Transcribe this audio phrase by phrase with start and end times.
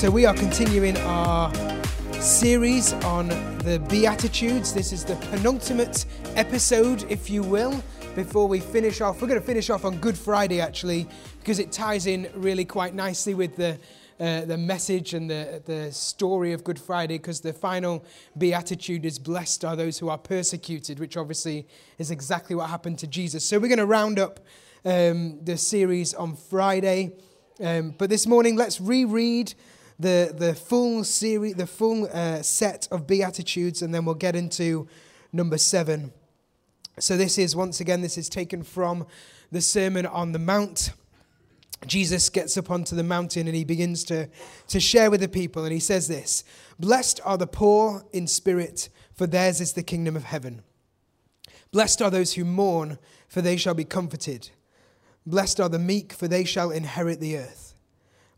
[0.00, 1.52] So we are continuing our
[2.14, 3.28] series on
[3.58, 4.72] the Beatitudes.
[4.72, 9.20] This is the penultimate episode, if you will, before we finish off.
[9.20, 11.06] We're going to finish off on Good Friday, actually,
[11.40, 13.78] because it ties in really quite nicely with the.
[14.18, 18.04] Uh, the message and the, the story of Good Friday, because the final
[18.36, 23.06] beatitude is blessed are those who are persecuted, which obviously is exactly what happened to
[23.06, 23.46] Jesus.
[23.46, 24.40] So we're going to round up
[24.84, 27.12] um, the series on Friday.
[27.60, 29.54] Um, but this morning, let's reread
[30.00, 34.88] the, the full series, the full uh, set of Beatitudes, and then we'll get into
[35.32, 36.12] number seven.
[36.98, 39.06] So, this is, once again, this is taken from
[39.52, 40.92] the Sermon on the Mount.
[41.86, 44.28] Jesus gets up onto the mountain and he begins to,
[44.68, 46.44] to share with the people, and he says this
[46.78, 50.62] Blessed are the poor in spirit, for theirs is the kingdom of heaven.
[51.72, 54.50] Blessed are those who mourn, for they shall be comforted.
[55.26, 57.69] Blessed are the meek, for they shall inherit the earth.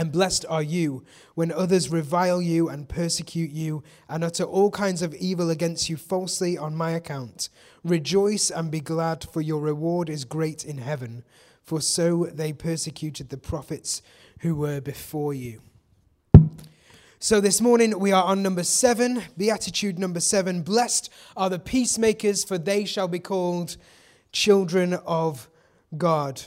[0.00, 1.04] And blessed are you
[1.34, 5.96] when others revile you and persecute you and utter all kinds of evil against you
[5.96, 7.48] falsely on my account.
[7.82, 11.24] Rejoice and be glad, for your reward is great in heaven.
[11.64, 14.00] For so they persecuted the prophets
[14.40, 15.62] who were before you.
[17.18, 20.62] So this morning we are on number seven, Beatitude number seven.
[20.62, 23.76] Blessed are the peacemakers, for they shall be called
[24.30, 25.48] children of
[25.96, 26.42] God.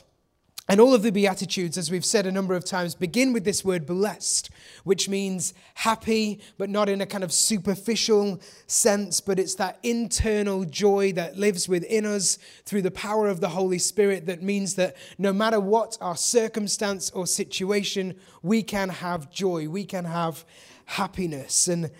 [0.71, 3.65] And all of the Beatitudes, as we've said a number of times, begin with this
[3.65, 4.49] word blessed,
[4.85, 10.63] which means happy, but not in a kind of superficial sense, but it's that internal
[10.63, 14.95] joy that lives within us through the power of the Holy Spirit that means that
[15.17, 20.45] no matter what our circumstance or situation, we can have joy, we can have
[20.85, 21.67] happiness.
[21.67, 21.91] And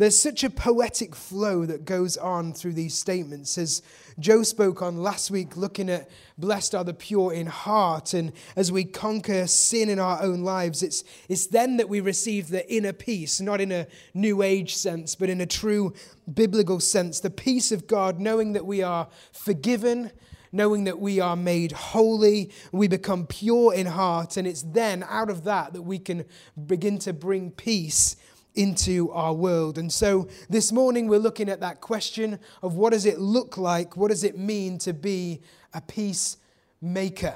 [0.00, 3.58] there's such a poetic flow that goes on through these statements.
[3.58, 3.82] As
[4.18, 8.72] Joe spoke on last week, looking at blessed are the pure in heart, and as
[8.72, 12.94] we conquer sin in our own lives, it's, it's then that we receive the inner
[12.94, 15.92] peace, not in a new age sense, but in a true
[16.32, 17.20] biblical sense.
[17.20, 20.12] The peace of God, knowing that we are forgiven
[20.52, 25.30] knowing that we are made holy, we become pure in heart, and it's then out
[25.30, 26.24] of that that we can
[26.66, 28.16] begin to bring peace
[28.54, 29.78] into our world.
[29.78, 33.96] And so this morning we're looking at that question of what does it look like?
[33.96, 35.40] What does it mean to be
[35.72, 37.34] a peacemaker?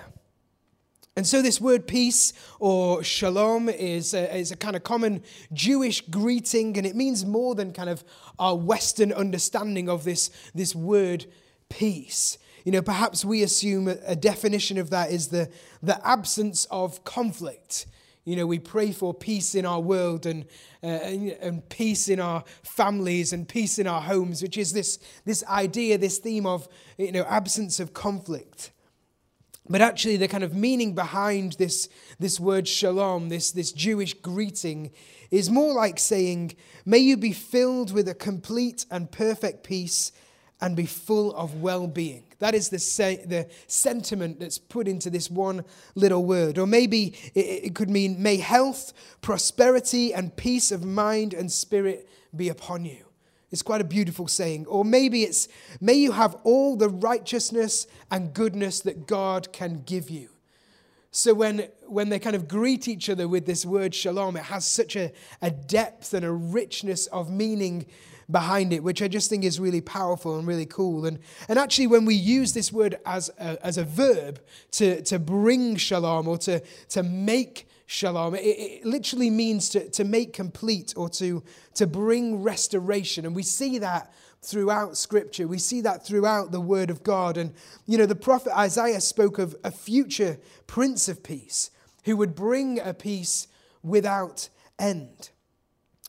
[1.17, 5.23] And so, this word peace or shalom is a, is a kind of common
[5.53, 8.03] Jewish greeting, and it means more than kind of
[8.37, 11.27] our Western understanding of this, this word
[11.69, 12.37] peace.
[12.65, 15.51] You know, perhaps we assume a, definition of that is the,
[15.83, 17.87] the absence of conflict.
[18.25, 20.47] You know, we pray for peace in our world and,
[20.83, 24.99] uh, and, and, peace in our families and peace in our homes, which is this,
[25.27, 28.73] this idea, this theme of, you know, absence of conflict.
[29.69, 34.91] But actually, the kind of meaning behind this, this word shalom, this, this Jewish greeting,
[35.31, 36.55] is more like saying,
[36.87, 40.13] May you be filled with a complete and perfect peace
[40.61, 42.25] and be full of well being.
[42.39, 46.59] That is the, se- the sentiment that's put into this one little word.
[46.59, 52.09] Or maybe it, it could mean, may health, prosperity, and peace of mind and spirit
[52.35, 53.05] be upon you.
[53.51, 54.67] It's quite a beautiful saying.
[54.67, 55.49] Or maybe it's,
[55.81, 60.31] may you have all the righteousness and goodness that God can give you.
[61.13, 64.67] So when, when they kind of greet each other with this word shalom, it has
[64.67, 67.87] such a, a depth and a richness of meaning
[68.31, 71.07] behind it, which I just think is really powerful and really cool.
[71.07, 71.19] And,
[71.49, 74.41] and actually, when we use this word as a, as a verb
[74.73, 76.61] to, to bring shalom or to,
[76.91, 81.43] to make shalom, it, it literally means to, to make complete or to,
[81.75, 83.27] to bring restoration.
[83.27, 84.13] And we see that
[84.43, 85.47] throughout scripture.
[85.49, 87.37] We see that throughout the word of God.
[87.37, 87.55] And,
[87.87, 91.71] you know, the prophet Isaiah spoke of a future prince of peace
[92.05, 93.49] who would bring a peace
[93.83, 94.49] without
[94.79, 95.31] end.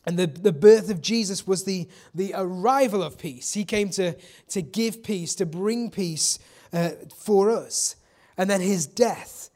[0.05, 3.53] And the, the birth of Jesus was the, the arrival of peace.
[3.53, 4.15] He came to,
[4.49, 6.37] to give peace, to bring peace
[6.71, 7.95] uh, for us.
[8.37, 9.49] And then his death,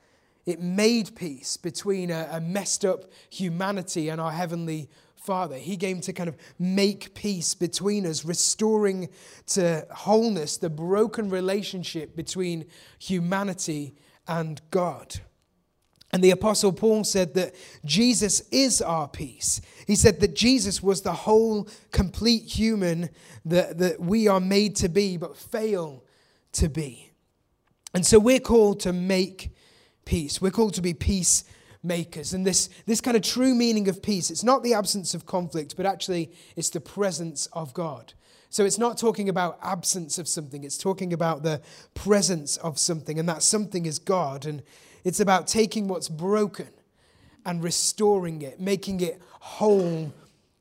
[0.46, 5.58] it made peace between a, a messed up humanity and our heavenly Father.
[5.58, 9.10] He came to kind of make peace between us, restoring
[9.48, 12.66] to wholeness the broken relationship between
[12.98, 13.94] humanity
[14.28, 15.20] and God.
[16.12, 17.54] And the Apostle Paul said that
[17.86, 19.62] Jesus is our peace.
[19.86, 23.10] He said that Jesus was the whole, complete human
[23.46, 26.04] that, that we are made to be, but fail
[26.54, 27.12] to be.
[27.94, 29.52] And so we're called to make
[30.06, 30.42] peace.
[30.42, 32.34] We're called to be peacemakers.
[32.34, 35.76] And this, this kind of true meaning of peace, it's not the absence of conflict,
[35.78, 38.14] but actually it's the presence of God.
[38.52, 41.62] So it's not talking about absence of something, it's talking about the
[41.94, 44.48] presence of something, and that something is God.
[44.48, 44.64] And
[45.04, 46.70] it's about taking what's broken
[47.46, 50.14] and restoring it, making it whole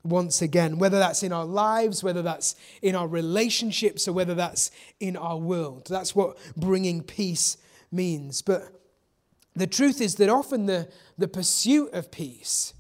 [0.05, 4.71] once again, whether that's in our lives, whether that's in our relationships, or whether that's
[5.01, 5.87] in our world.
[5.89, 7.57] That's what bringing peace
[7.91, 8.43] means.
[8.43, 8.73] But
[9.55, 12.75] the truth is that often the, the pursuit of peace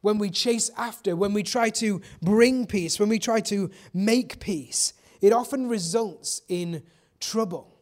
[0.00, 4.40] when we chase after, when we try to bring peace, when we try to make
[4.40, 6.82] peace, it often results in
[7.20, 7.76] trouble.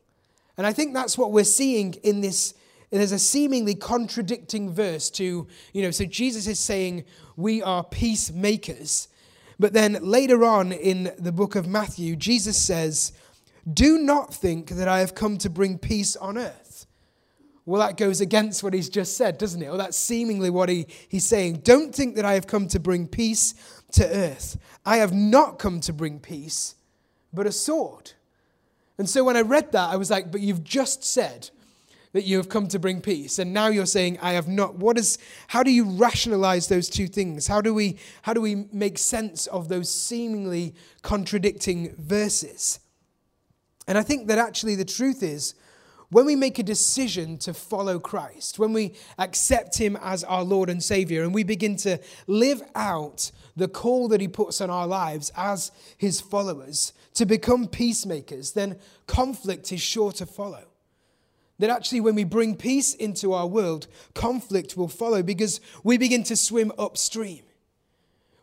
[0.57, 2.55] And I think that's what we're seeing in this.
[2.91, 7.05] There's a seemingly contradicting verse to, you know, so Jesus is saying
[7.37, 9.09] we are peacemakers.
[9.59, 13.13] But then later on in the book of Matthew, Jesus says,
[13.71, 16.87] Do not think that I have come to bring peace on earth.
[17.67, 19.67] Well, that goes against what he's just said, doesn't it?
[19.67, 21.61] Or that's seemingly what he, he's saying.
[21.65, 23.53] Don't think that I have come to bring peace
[23.93, 24.57] to earth.
[24.87, 26.77] I have not come to bring peace,
[27.31, 28.13] but a sword.
[28.97, 31.51] And so when I read that, I was like, but you've just said
[32.13, 33.39] that you have come to bring peace.
[33.39, 34.77] And now you're saying, I have not.
[34.77, 35.19] What is,
[35.49, 37.47] how do you rationalize those two things?
[37.47, 42.81] How do we, how do we make sense of those seemingly contradicting verses?
[43.87, 45.55] And I think that actually the truth is,
[46.11, 50.71] when we make a decision to follow Christ, when we accept Him as our Lord
[50.71, 54.87] and Savior, and we begin to live out the call that He puts on our
[54.87, 60.68] lives as His followers to become peacemakers, then conflict is sure to follow.
[61.59, 66.23] That actually, when we bring peace into our world, conflict will follow because we begin
[66.25, 67.43] to swim upstream.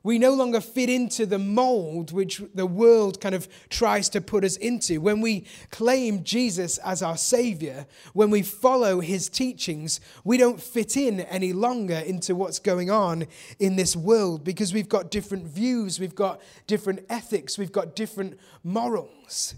[0.06, 4.44] We no longer fit into the mold which the world kind of tries to put
[4.44, 5.02] us into.
[5.02, 10.96] When we claim Jesus as our Savior, when we follow His teachings, we don't fit
[10.96, 13.26] in any longer into what's going on
[13.58, 18.38] in this world because we've got different views, we've got different ethics, we've got different
[18.64, 19.56] morals.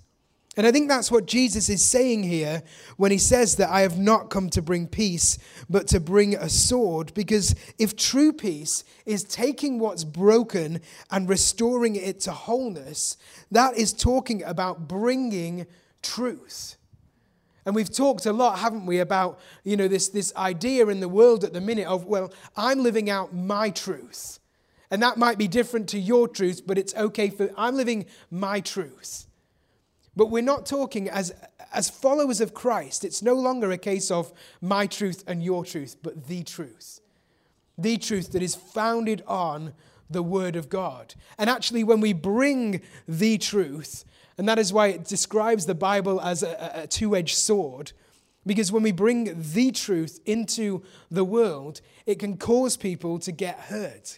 [0.57, 2.63] And I think that's what Jesus is saying here
[2.97, 5.37] when he says that I have not come to bring peace,
[5.69, 7.13] but to bring a sword.
[7.13, 10.81] Because if true peace is taking what's broken
[11.11, 13.17] and restoring it to wholeness,
[13.51, 15.67] that is talking about bringing
[16.01, 16.75] truth.
[17.63, 21.09] And we've talked a lot, haven't we, about you know this, this idea in the
[21.09, 24.39] world at the minute of, well, I'm living out my truth.
[24.89, 28.59] And that might be different to your truth, but it's okay for I'm living my
[28.59, 29.26] truth.
[30.17, 31.31] But we're not talking as,
[31.71, 33.05] as followers of Christ.
[33.05, 36.99] It's no longer a case of my truth and your truth, but the truth.
[37.77, 39.73] The truth that is founded on
[40.09, 41.13] the Word of God.
[41.37, 44.05] And actually, when we bring the truth,
[44.39, 47.91] and that is why it describes the Bible as a, a two edged sword,
[48.43, 50.81] because when we bring the truth into
[51.11, 54.17] the world, it can cause people to get hurt.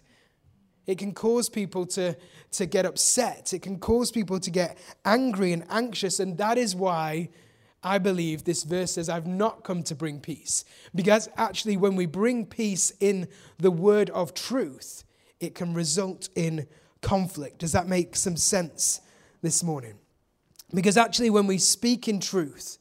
[0.90, 2.18] It can cause people to,
[2.54, 3.54] to get upset.
[3.54, 6.20] It can cause people to get angry and anxious.
[6.20, 7.30] And that is why
[7.84, 10.66] I believe this verse says, I've not come to bring peace.
[10.96, 13.28] Because actually, when we bring peace in
[13.60, 15.04] the word of truth,
[15.40, 16.66] it can result in
[17.04, 17.60] conflict.
[17.60, 19.00] Does that make some sense
[19.44, 19.94] this morning?
[20.74, 22.80] Because actually, when we speak in truth,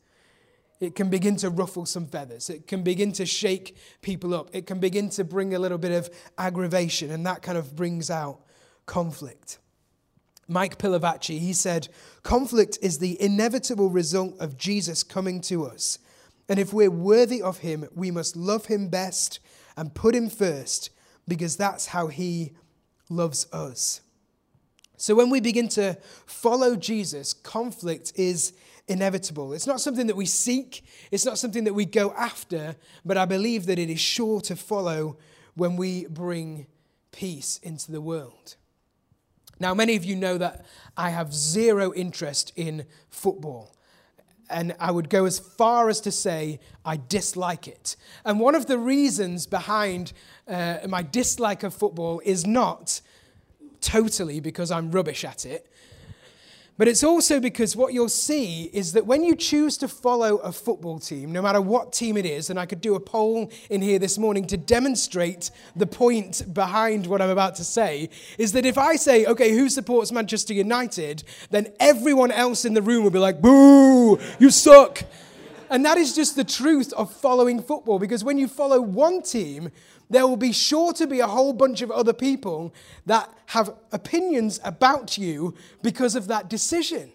[0.80, 2.50] it can begin to ruffle some feathers.
[2.50, 4.50] It can begin to shake people up.
[4.52, 8.10] It can begin to bring a little bit of aggravation, and that kind of brings
[8.10, 8.40] out
[8.86, 9.58] conflict.
[10.46, 11.88] Mike Pilavachi, he said,
[12.22, 15.98] conflict is the inevitable result of Jesus coming to us.
[16.48, 19.40] And if we're worthy of him, we must love him best
[19.76, 20.90] and put him first
[21.26, 22.52] because that's how he
[23.10, 24.00] loves us.
[24.96, 28.54] So when we begin to follow Jesus, conflict is
[28.88, 29.52] inevitable.
[29.52, 33.24] It's not something that we seek, it's not something that we go after, but I
[33.24, 35.18] believe that it is sure to follow
[35.54, 36.66] when we bring
[37.12, 38.56] peace into the world.
[39.60, 40.64] Now, many of you know that
[40.96, 43.74] I have zero interest in football.
[44.50, 47.96] And I would go as far as to say I dislike it.
[48.24, 50.12] And one of the reasons behind
[50.46, 53.00] uh, my dislike of football is not
[53.80, 55.70] totally because I'm rubbish at it,
[56.78, 60.52] but it's also because what you'll see is that when you choose to follow a
[60.52, 63.82] football team, no matter what team it is, and I could do a poll in
[63.82, 68.08] here this morning to demonstrate the point behind what I'm about to say,
[68.38, 72.82] is that if I say, okay, who supports Manchester United, then everyone else in the
[72.82, 75.02] room will be like, boo, you suck.
[75.70, 79.70] And that is just the truth of following football because when you follow one team,
[80.10, 82.74] there will be sure to be a whole bunch of other people
[83.06, 87.12] that have opinions about you because of that decision.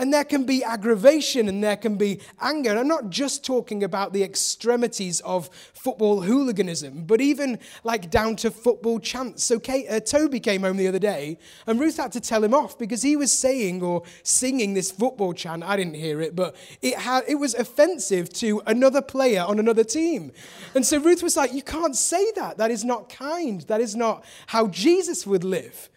[0.00, 2.70] And there can be aggravation and there can be anger.
[2.70, 8.36] And I'm not just talking about the extremities of football hooliganism, but even like down
[8.36, 9.44] to football chants.
[9.44, 12.54] So Kate, uh, Toby came home the other day and Ruth had to tell him
[12.54, 15.62] off because he was saying or singing this football chant.
[15.62, 19.84] I didn't hear it, but it, had, it was offensive to another player on another
[19.84, 20.32] team.
[20.74, 22.56] And so Ruth was like, You can't say that.
[22.56, 23.60] That is not kind.
[23.62, 25.89] That is not how Jesus would live.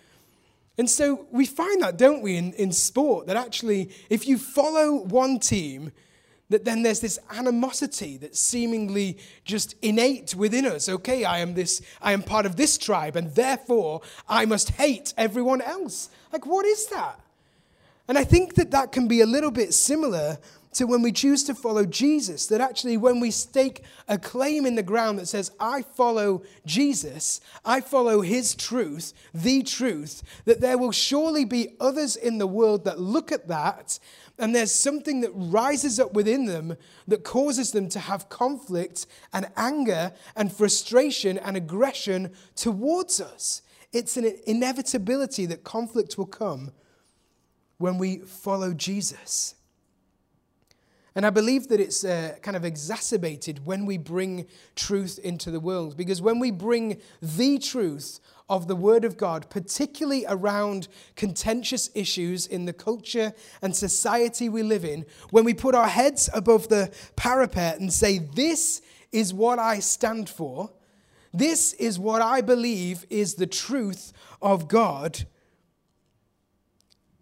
[0.78, 5.04] And so we find that, don't we, in, in sport, that actually, if you follow
[5.04, 5.92] one team,
[6.50, 10.90] that then there's this animosity that's seemingly just innate within us.
[10.90, 15.14] Okay, I am this, I am part of this tribe, and therefore I must hate
[15.18, 16.10] everyone else.
[16.32, 17.20] Like, what is that?
[18.08, 20.38] And I think that that can be a little bit similar
[20.76, 24.76] to when we choose to follow Jesus, that actually when we stake a claim in
[24.76, 30.78] the ground that says, I follow Jesus, I follow his truth, the truth, that there
[30.78, 34.00] will surely be others in the world that look at that
[34.40, 36.76] and there's something that rises up within them
[37.08, 43.62] that causes them to have conflict and anger and frustration and aggression towards us.
[43.92, 46.72] It's an inevitability that conflict will come
[47.78, 49.56] when we follow Jesus.
[51.16, 55.60] And I believe that it's uh, kind of exacerbated when we bring truth into the
[55.60, 55.96] world.
[55.96, 62.48] Because when we bring the truth of the Word of God, particularly around contentious issues
[62.48, 66.92] in the culture and society we live in, when we put our heads above the
[67.16, 70.72] parapet and say, This is what I stand for,
[71.32, 75.26] this is what I believe is the truth of God,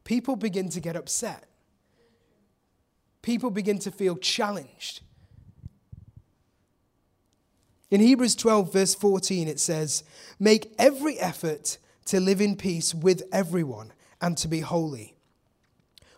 [0.05, 1.50] people begin to get upset
[3.21, 5.01] people begin to feel challenged.
[7.89, 10.03] In Hebrews 12, verse 14, it says,
[10.39, 15.15] Make every effort to live in peace with everyone and to be holy.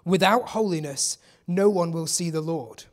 [0.05, 1.17] Without holiness,
[1.47, 2.85] no one will see the Lord.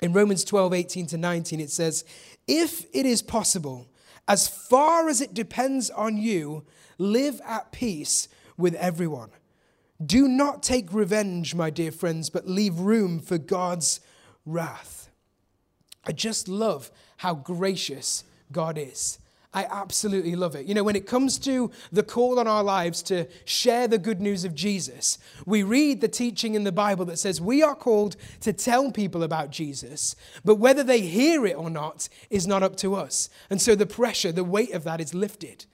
[0.00, 2.04] In Romans 12, 18 to 19, it says,
[2.46, 3.88] If it is possible,
[4.26, 6.64] as far as it depends on you,
[6.98, 9.30] live at peace with everyone.
[10.04, 14.00] Do not take revenge, my dear friends, but leave room for God's
[14.44, 15.08] wrath.
[16.04, 19.18] I just love how gracious God is.
[19.54, 20.66] I absolutely love it.
[20.66, 24.20] You know, when it comes to the call on our lives to share the good
[24.20, 28.16] news of Jesus, we read the teaching in the Bible that says we are called
[28.40, 32.74] to tell people about Jesus, but whether they hear it or not is not up
[32.78, 33.28] to us.
[33.48, 35.66] And so the pressure, the weight of that is lifted.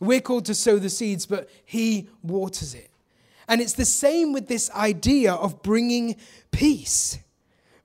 [0.00, 2.90] We're called to sow the seeds, but He waters it.
[3.50, 6.14] And it's the same with this idea of bringing
[6.52, 7.18] peace.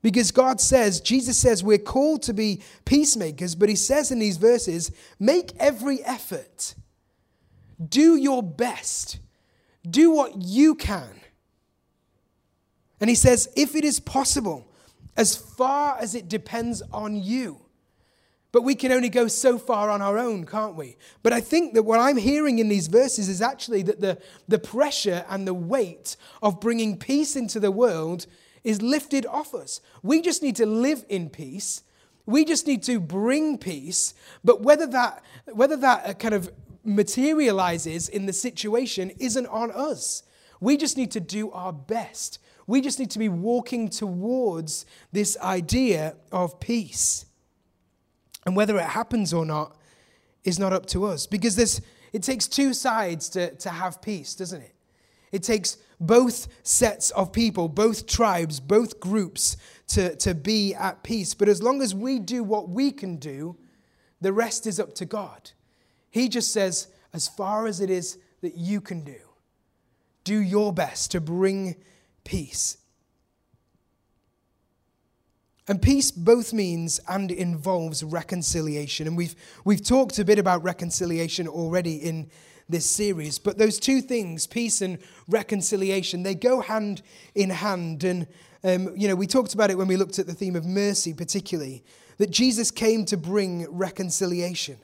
[0.04, 4.38] Because God says, Jesus says, we're called to be peacemakers, but He says in these
[4.38, 6.76] verses, make every effort,
[7.90, 9.18] do your best,
[9.90, 11.20] do what you can.
[13.02, 14.72] And He says, if it is possible,
[15.18, 17.65] as far as it depends on you.
[18.56, 20.96] But we can only go so far on our own, can't we?
[21.24, 24.60] But I think that what I'm hearing in these verses is actually that the, the
[24.60, 28.28] pressure and the weight of bringing peace into the world
[28.64, 29.82] is lifted off us.
[30.04, 31.84] We just need to live in peace.
[32.26, 34.14] We just need to bring peace.
[34.42, 35.22] But whether that,
[35.52, 36.50] whether that uh, kind of
[36.86, 40.24] materializes in the situation isn't on us.
[40.62, 42.40] We just need to do our best.
[42.68, 47.25] We just need to be walking towards this idea of peace.
[48.46, 49.76] And whether it happens or not
[50.44, 51.26] is not up to us.
[51.26, 51.82] Because there's,
[52.14, 54.76] it takes two sides to, to have peace, doesn't it?
[55.32, 61.34] It takes both sets of people, both tribes, both groups to, to be at peace.
[61.34, 63.58] But as long as we do what we can do,
[64.22, 65.52] the rest is up to God.
[66.10, 69.18] He just says, as far as it is that you can do,
[70.24, 71.76] do your best to bring
[72.24, 72.78] peace.
[75.68, 79.08] And peace both means and involves reconciliation.
[79.08, 82.30] And we've, we've talked a bit about reconciliation already in
[82.70, 83.40] this series.
[83.40, 87.02] But those two things, peace and reconciliation, they go hand
[87.34, 88.04] in hand.
[88.04, 88.28] And,
[88.64, 91.14] um, you know, we talked about it when we looked at the theme of mercy,
[91.14, 91.84] particularly,
[92.18, 94.78] that Jesus came to bring reconciliation.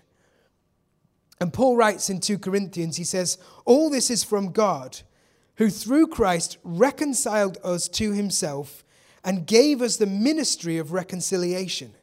[1.39, 5.00] And Paul writes in 2 Corinthians, he says, All this is from God,
[5.55, 8.83] who through Christ reconciled us to himself
[9.23, 11.93] and gave us the ministry of reconciliation.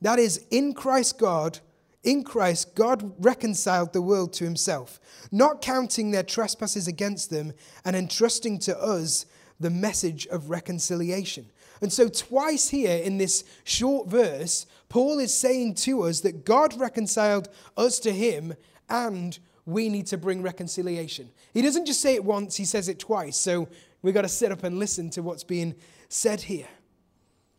[0.00, 1.60] That is, in Christ God,
[2.02, 4.98] in Christ, God reconciled the world to himself,
[5.30, 7.52] not counting their trespasses against them
[7.84, 9.26] and entrusting to us
[9.60, 11.46] the message of reconciliation.
[11.80, 16.78] And so, twice here in this short verse, Paul is saying to us that God
[16.78, 18.54] reconciled us to him
[18.88, 21.30] and we need to bring reconciliation.
[21.54, 23.36] He doesn't just say it once, he says it twice.
[23.36, 23.68] So,
[24.02, 25.76] We've got to sit up and listen to what's being
[26.12, 26.68] said here.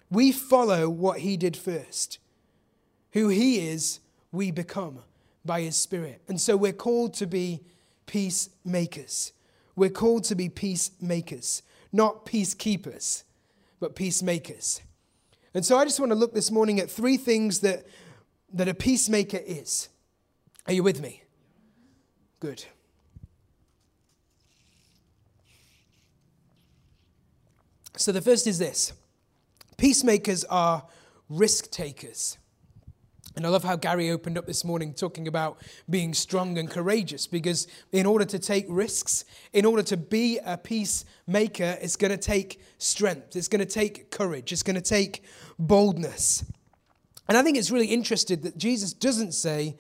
[0.10, 2.20] We follow what he did first.
[3.14, 4.00] Who he is,
[4.32, 5.00] we become
[5.44, 6.22] by his Spirit.
[6.28, 7.62] And so we're called to be
[8.06, 9.34] peacemakers.
[9.76, 13.24] We're called to be peacemakers, not peacekeepers,
[13.80, 14.82] but peacemakers.
[15.54, 17.86] And so I just want to look this morning at three things that,
[18.54, 19.90] that a peacemaker is.
[20.68, 21.24] Are you with me?
[22.40, 22.66] Good.
[27.98, 28.94] So the first is this
[29.78, 30.84] peacemakers are
[31.30, 32.38] risk takers.
[33.36, 35.58] And I love how Gary opened up this morning talking about
[35.90, 40.56] being strong and courageous because, in order to take risks, in order to be a
[40.56, 45.24] peacemaker, it's going to take strength, it's going to take courage, it's going to take
[45.58, 46.46] boldness.
[47.28, 49.78] And I think it's really interesting that Jesus doesn't say,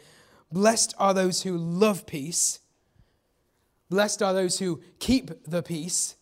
[0.52, 2.60] Blessed are those who love peace,
[3.90, 6.16] blessed are those who keep the peace,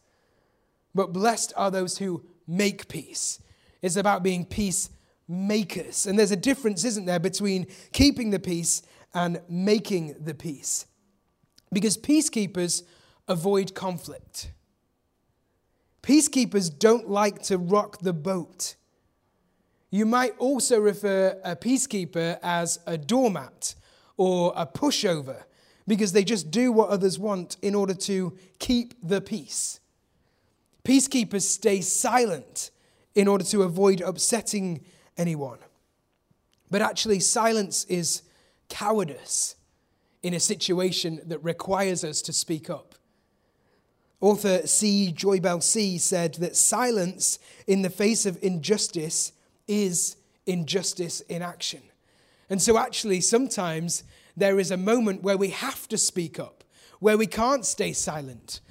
[0.94, 3.40] but blessed are those who make peace.
[3.82, 4.90] It's about being peace
[5.28, 6.06] makers.
[6.06, 8.82] And there's a difference, isn't there, between keeping the peace
[9.14, 10.86] and making the peace.
[11.72, 12.84] Because peacekeepers
[13.28, 14.52] avoid conflict.
[16.04, 18.76] Peacekeepers don't like to rock the boat.
[19.90, 23.76] You might also refer a peacekeeper as a doormat
[24.18, 25.44] or a pushover
[25.88, 29.80] because they just do what others want in order to keep the peace.
[30.84, 32.72] Peacekeepers stay silent
[33.14, 34.84] in order to avoid upsetting
[35.18, 35.60] anyone.
[36.70, 38.24] But actually, silence is
[38.70, 39.56] cowardice
[40.24, 42.96] in a situation that requires us to speak up.
[44.22, 45.12] Author C.
[45.16, 45.98] Joybell C.
[45.98, 49.34] said that silence in the face of injustice
[49.68, 50.16] is
[50.46, 51.82] injustice in action.
[52.50, 54.04] And so, actually, sometimes
[54.38, 56.64] there is a moment where we have to speak up,
[57.00, 58.62] where we can't stay silent,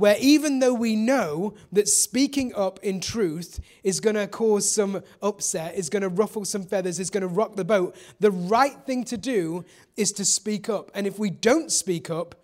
[0.00, 5.02] where even though we know that speaking up in truth is going to cause some
[5.20, 8.78] upset, is going to ruffle some feathers, is going to rock the boat, the right
[8.86, 9.62] thing to do
[9.98, 10.90] is to speak up.
[10.94, 12.34] And if we don't speak up,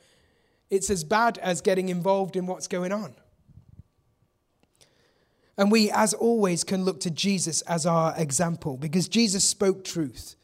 [0.69, 3.15] it's as bad as getting involved in what's going on.
[5.57, 10.37] And we, as always, can look to Jesus as our example because Jesus spoke truth.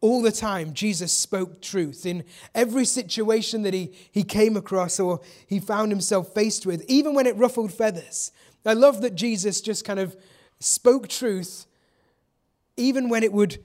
[0.00, 2.06] All the time, Jesus spoke truth.
[2.06, 7.14] In every situation that he, he came across or he found himself faced with, even
[7.14, 8.30] when it ruffled feathers.
[8.64, 10.16] I love that Jesus just kind of
[10.60, 11.66] spoke truth,
[12.76, 13.64] even when it would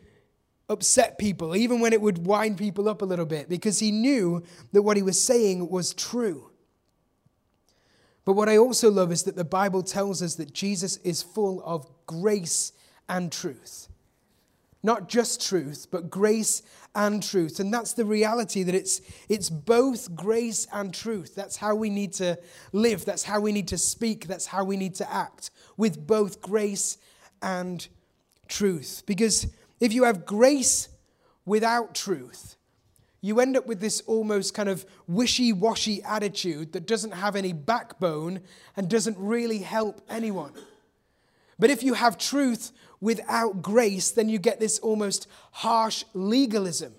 [0.69, 4.41] upset people, even when it would wind people up a little bit, because he knew
[4.71, 6.49] that what he was saying was true.
[8.25, 11.61] But what I also love is that the Bible tells us that Jesus is full
[11.63, 12.71] of grace
[13.09, 13.89] and truth
[14.83, 16.61] not just truth, but grace
[16.93, 17.59] and truth.
[17.59, 21.35] And that's the reality that it's, it's both grace and truth.
[21.35, 22.37] That's how we need to
[22.73, 23.05] live.
[23.05, 24.27] That's how we need to speak.
[24.27, 26.97] That's how we need to act with both grace
[27.41, 27.87] and
[28.49, 29.03] truth.
[29.05, 29.47] Because
[29.79, 30.89] if you have grace
[31.45, 32.57] without truth,
[33.21, 37.53] you end up with this almost kind of wishy washy attitude that doesn't have any
[37.53, 38.41] backbone
[38.75, 40.51] and doesn't really help anyone.
[41.57, 46.93] But if you have truth without grace, then you get this almost harsh legalism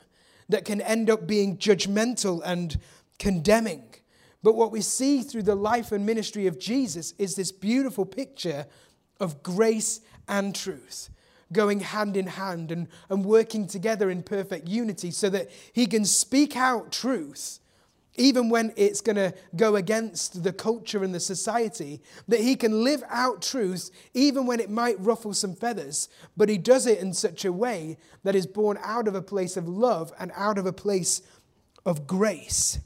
[0.51, 2.79] that can end up being judgmental and
[3.19, 3.83] condemning.
[4.43, 8.67] But what we see through the life and ministry of Jesus is this beautiful picture
[9.19, 11.09] of grace and truth
[11.53, 16.05] going hand in hand and, and working together in perfect unity so that he can
[16.05, 17.61] speak out truth
[18.17, 22.85] even when it's going to go against the culture and the society, that he can
[22.85, 27.13] live out truth even when it might ruffle some feathers, but he does it in
[27.13, 30.67] such a way that is born out of a place of love and out of
[30.67, 31.23] a place
[31.85, 32.79] of grace.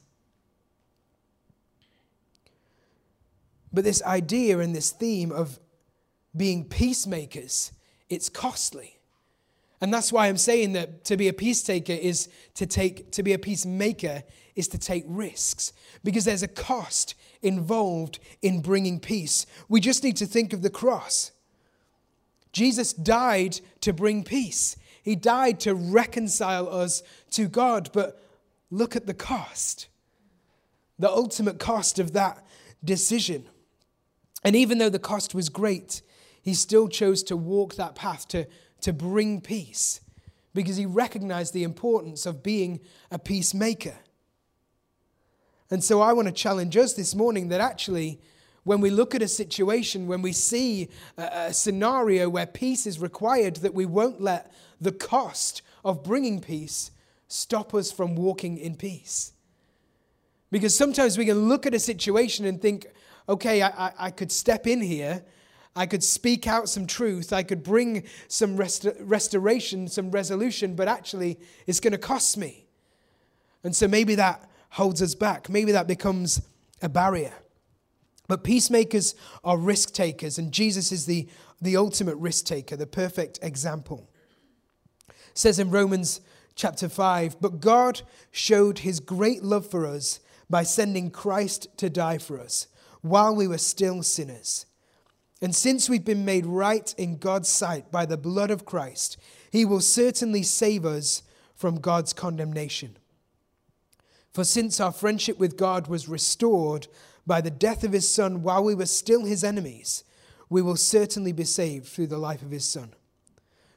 [3.72, 5.60] But this idea and this theme of
[6.34, 7.72] being peacemakers,
[8.08, 8.98] it's costly.
[9.80, 13.22] And that's why I'm saying that to be a peace taker is to take to
[13.22, 14.24] be a peacemaker
[14.58, 15.72] is to take risks
[16.04, 19.46] because there's a cost involved in bringing peace.
[19.68, 21.32] We just need to think of the cross.
[22.52, 24.76] Jesus died to bring peace.
[25.02, 28.22] He died to reconcile us to God, but
[28.70, 29.88] look at the cost.
[30.98, 32.44] The ultimate cost of that
[32.84, 33.46] decision.
[34.44, 36.02] And even though the cost was great,
[36.42, 38.46] he still chose to walk that path to
[38.80, 40.00] to bring peace
[40.54, 43.96] because he recognized the importance of being a peacemaker.
[45.70, 48.20] And so I want to challenge us this morning that actually,
[48.64, 53.56] when we look at a situation, when we see a, scenario where peace is required,
[53.56, 56.90] that we won't let the cost of bringing peace
[57.28, 59.32] stop us from walking in peace.
[60.50, 62.86] Because sometimes we can look at a situation and think,
[63.28, 65.22] okay, I, I, could step in here,
[65.76, 70.88] I could speak out some truth, I could bring some rest- restoration, some resolution, but
[70.88, 72.66] actually it's going to cost me.
[73.62, 75.48] And so maybe that holds us back.
[75.48, 76.42] Maybe that becomes
[76.82, 77.32] a barrier.
[78.28, 81.28] But peacemakers are risk takers, and Jesus is the,
[81.60, 84.08] the ultimate risk taker, the perfect example.
[85.08, 86.20] It says in Romans
[86.54, 92.18] chapter 5 But God showed his great love for us by sending Christ to die
[92.18, 92.68] for us
[93.00, 94.66] while we were still sinners.
[95.40, 99.16] And since we've been made right in God's sight by the blood of Christ,
[99.50, 101.22] he will certainly save us
[101.54, 102.97] from God's condemnation.
[104.38, 106.86] For since our friendship with God was restored
[107.26, 110.04] by the death of his Son while we were still his enemies,
[110.48, 112.94] we will certainly be saved through the life of his Son.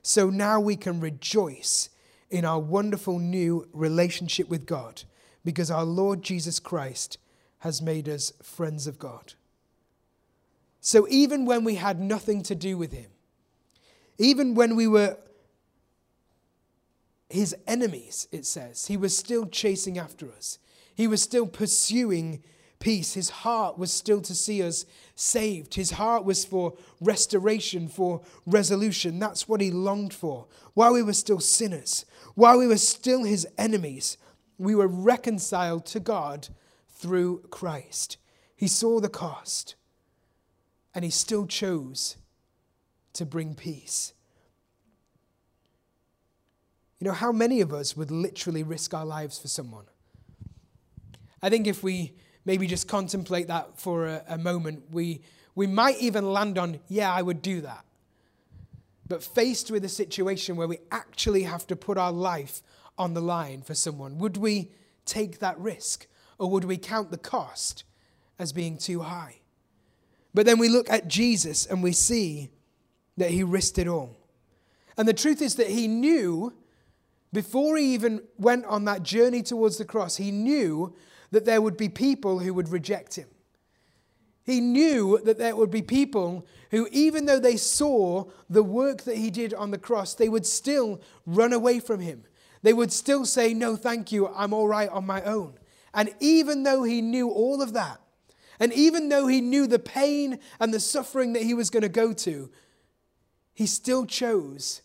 [0.03, 1.89] So now we can rejoice
[2.29, 5.01] in our wonderful new relationship with God
[5.43, 7.17] because our Lord Jesus Christ
[7.61, 9.33] has made us friends of God.
[10.79, 13.09] So even when we had nothing to do with him,
[14.19, 15.17] even when we were
[17.31, 20.59] his enemies, it says, he was still chasing after us.
[20.95, 22.43] He was still pursuing
[22.79, 23.13] peace.
[23.13, 25.75] His heart was still to see us saved.
[25.75, 29.19] His heart was for restoration, for resolution.
[29.19, 30.47] That's what he longed for.
[30.73, 34.17] While we were still sinners, while we were still his enemies,
[34.57, 36.49] we were reconciled to God
[36.89, 38.17] through Christ.
[38.55, 39.75] He saw the cost
[40.93, 42.17] and he still chose
[43.13, 44.13] to bring peace.
[47.01, 49.85] You know, how many of us would literally risk our lives for someone?
[51.41, 52.13] I think if we
[52.45, 55.21] maybe just contemplate that for a, a moment, we,
[55.55, 57.85] we might even land on, yeah, I would do that.
[59.07, 62.61] But faced with a situation where we actually have to put our life
[62.99, 64.69] on the line for someone, would we
[65.03, 66.05] take that risk?
[66.37, 67.83] Or would we count the cost
[68.37, 69.37] as being too high?
[70.35, 72.51] But then we look at Jesus and we see
[73.17, 74.15] that he risked it all.
[74.97, 76.53] And the truth is that he knew,
[77.33, 80.95] before he even went on that journey towards the cross, he knew
[81.31, 83.27] that there would be people who would reject him.
[84.43, 89.17] He knew that there would be people who, even though they saw the work that
[89.17, 92.23] he did on the cross, they would still run away from him.
[92.63, 95.53] They would still say, No, thank you, I'm all right on my own.
[95.93, 98.01] And even though he knew all of that,
[98.59, 101.89] and even though he knew the pain and the suffering that he was going to
[101.89, 102.49] go to,
[103.53, 104.81] he still chose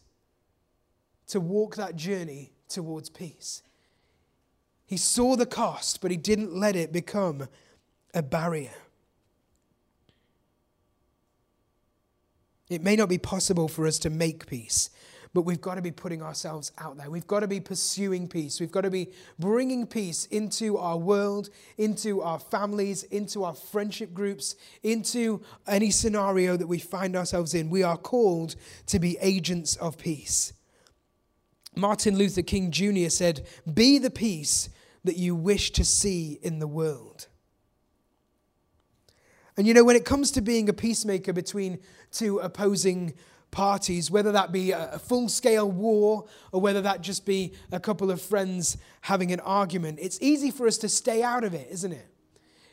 [1.29, 3.63] to walk that journey towards peace.
[4.87, 7.49] He saw the cost, but he didn't let it become
[8.15, 8.71] a barrier.
[12.69, 14.91] It may not be possible for us to make peace,
[15.33, 17.11] but we've got to be putting ourselves out there.
[17.11, 18.59] We've got to be pursuing peace.
[18.59, 24.15] We've got to be bringing peace into our world, into our families, into our friendship
[24.15, 27.71] groups, into any scenario that we find ourselves in.
[27.71, 30.53] We are called to be agents of peace.
[31.77, 33.11] Martin Luther King Jr.
[33.11, 34.71] said, Be the peace
[35.05, 37.29] that you wish to see in the world.
[39.57, 41.79] And you know, when it comes to being a peacemaker between
[42.11, 43.15] two opposing
[43.51, 48.11] parties, whether that be a full scale war or whether that just be a couple
[48.11, 51.93] of friends having an argument, it's easy for us to stay out of it, isn't
[51.93, 52.09] it?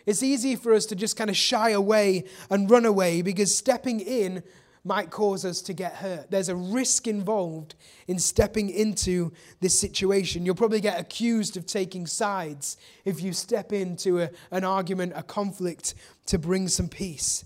[0.05, 4.01] It's easy for us to just kind of shy away and run away because stepping
[4.01, 4.43] in
[4.85, 6.29] might cause us to get hurt.
[6.29, 7.75] There's a risk involved
[8.07, 10.45] in stepping into this situation.
[10.45, 15.23] You'll probably get accused of taking sides if you step into a, an argument, a
[15.23, 17.45] conflict to bring some peace.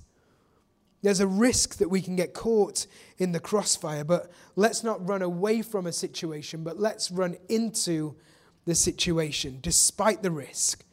[1.03, 2.87] There's a risk that we can get caught
[3.19, 8.15] in the crossfire, but let's not run away from a situation, but let's run into
[8.65, 10.83] the situation despite the risk,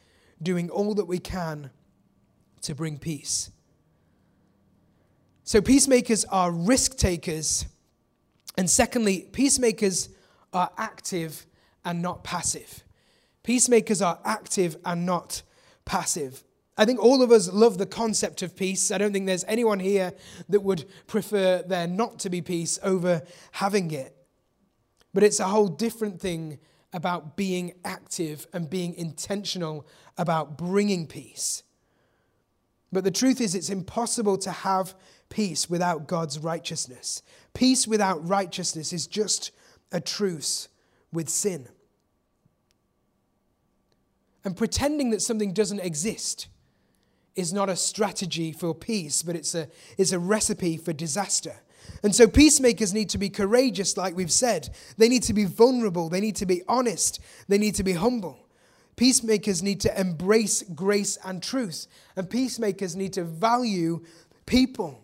[0.42, 1.70] doing all that we can
[2.61, 3.50] to bring peace.
[5.44, 7.66] So, peacemakers are risk takers.
[8.57, 10.09] And secondly, peacemakers
[10.54, 11.46] are active
[11.85, 12.83] and not passive.
[13.42, 15.42] Peacemakers are active and not
[15.85, 16.42] passive.
[16.78, 18.90] I think all of us love the concept of peace.
[18.90, 20.14] I don't think there's anyone here
[20.48, 24.16] that would prefer there not to be peace over having it.
[25.12, 26.59] But it's a whole different thing
[26.92, 31.64] about being active and being intentional about bringing peace.
[32.92, 34.94] But the truth is, it's impossible to have
[35.28, 37.22] peace without God's righteousness.
[37.52, 39.50] Peace without righteousness is just
[39.92, 40.68] a truce
[41.12, 41.68] with sin.
[44.44, 46.48] And pretending that something doesn't exist
[47.34, 51.54] is not a strategy for peace, but it's a, it's a recipe for disaster.
[52.02, 54.70] And so peacemakers need to be courageous, like we've said.
[54.98, 56.08] They need to be vulnerable.
[56.08, 57.20] They need to be honest.
[57.48, 58.38] They need to be humble.
[58.96, 64.04] Peacemakers need to embrace grace and truth, and peacemakers need to value
[64.46, 65.03] people.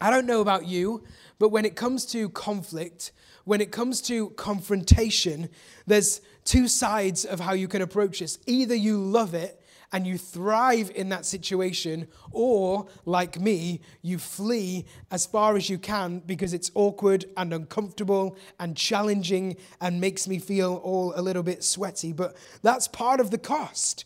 [0.00, 1.04] I don't know about you,
[1.38, 3.12] but when it comes to conflict,
[3.44, 5.48] when it comes to confrontation,
[5.86, 8.38] there's two sides of how you can approach this.
[8.46, 9.60] Either you love it
[9.92, 15.78] and you thrive in that situation, or like me, you flee as far as you
[15.78, 21.44] can because it's awkward and uncomfortable and challenging and makes me feel all a little
[21.44, 22.12] bit sweaty.
[22.12, 24.04] But that's part of the cost.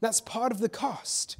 [0.00, 1.36] That's part of the cost.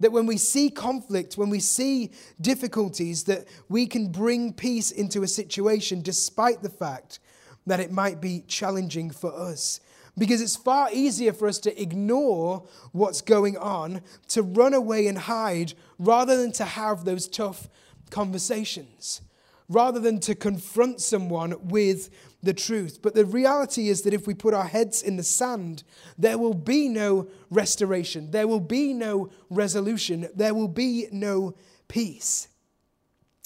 [0.00, 5.22] That when we see conflict, when we see difficulties, that we can bring peace into
[5.22, 7.20] a situation despite the fact
[7.66, 9.80] that it might be challenging for us.
[10.16, 15.18] Because it's far easier for us to ignore what's going on, to run away and
[15.18, 17.68] hide, rather than to have those tough
[18.10, 19.20] conversations,
[19.68, 22.10] rather than to confront someone with
[22.42, 23.00] the truth.
[23.02, 25.82] But the reality is that if we put our heads in the sand,
[26.18, 31.54] there will be no restoration, there will be no resolution, there will be no
[31.88, 32.48] peace.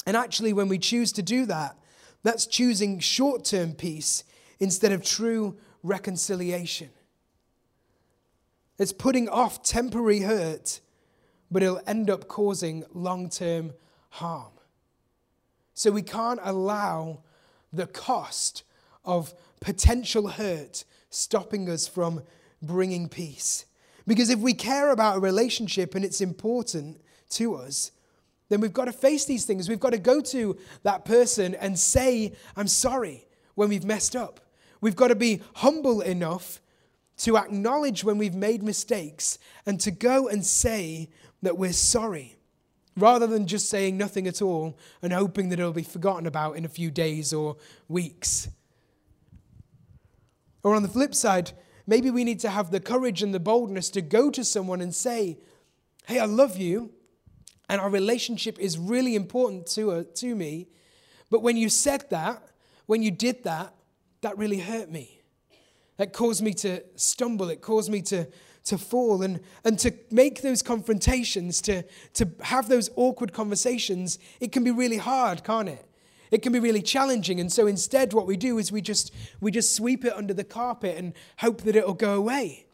[0.06, 1.76] And actually, when we choose to do that,
[2.22, 4.24] that's choosing short term peace
[4.58, 6.90] instead of true reconciliation.
[8.78, 10.80] It's putting off temporary hurt,
[11.50, 13.72] but it'll end up causing long term
[14.10, 14.57] harm.
[15.78, 17.20] So we can't allow
[17.72, 18.64] the cost
[19.04, 22.24] of potential hurt stopping us from
[22.60, 23.64] bringing peace.
[24.04, 27.92] Because if we care about a relationship and it's important to us,
[28.48, 29.68] then we've got to face these things.
[29.68, 34.40] We've got to go to that person and say, I'm sorry when we've messed up.
[34.80, 36.60] We've got to be humble enough
[37.18, 41.08] to acknowledge when we've made mistakes and to go and say
[41.42, 42.37] that we're sorry
[43.00, 46.64] rather than just saying nothing at all and hoping that it'll be forgotten about in
[46.64, 47.56] a few days or
[47.88, 48.48] weeks.
[50.62, 51.52] Or on the flip side,
[51.86, 54.94] maybe we need to have the courage and the boldness to go to someone and
[54.94, 55.38] say,
[56.06, 56.90] Hey, I love you,
[57.68, 60.68] and our relationship is really important to, uh, to me.
[61.30, 62.42] But when you said that,
[62.86, 63.74] when you did that,
[64.22, 65.20] that really hurt me.
[65.98, 67.50] That caused me to stumble.
[67.50, 68.26] It caused me to,
[68.68, 69.22] to fall.
[69.22, 74.70] And, and to make those confrontations, to, to have those awkward conversations, it can be
[74.70, 75.84] really hard, can't it?
[76.30, 77.40] It can be really challenging.
[77.40, 80.44] And so instead, what we do is we just, we just sweep it under the
[80.44, 82.66] carpet and hope that it'll go away.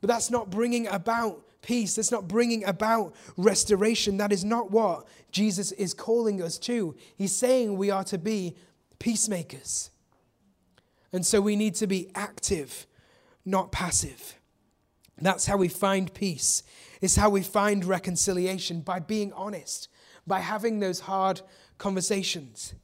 [0.00, 1.96] But that's not bringing about peace.
[1.96, 4.18] That's not bringing about restoration.
[4.18, 6.94] That is not what Jesus is calling us to.
[7.16, 8.56] He's saying we are to be
[8.98, 9.90] peacemakers.
[11.12, 12.86] And so we need to be active,
[13.44, 14.35] not passive.
[15.18, 16.62] That's how we find peace.
[17.00, 19.88] It's how we find reconciliation by being honest,
[20.26, 21.40] by having those hard
[21.78, 22.74] conversations.